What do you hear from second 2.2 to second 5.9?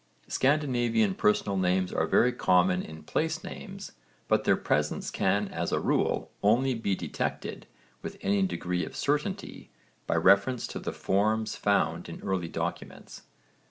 common in place names but their presence can as a